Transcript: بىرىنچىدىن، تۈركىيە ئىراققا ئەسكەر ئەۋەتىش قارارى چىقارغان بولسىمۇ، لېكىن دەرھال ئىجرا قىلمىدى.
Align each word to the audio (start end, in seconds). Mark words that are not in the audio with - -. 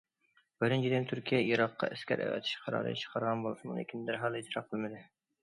بىرىنچىدىن، 0.61 1.03
تۈركىيە 1.11 1.41
ئىراققا 1.49 1.89
ئەسكەر 1.97 2.23
ئەۋەتىش 2.25 2.57
قارارى 2.65 2.95
چىقارغان 3.03 3.45
بولسىمۇ، 3.45 3.79
لېكىن 3.83 4.09
دەرھال 4.11 4.41
ئىجرا 4.43 4.67
قىلمىدى. 4.73 5.05